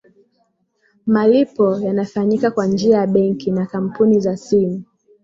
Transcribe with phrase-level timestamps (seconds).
[1.07, 4.83] malipo yanafanyika kwa njia ya benki na kampuni za simu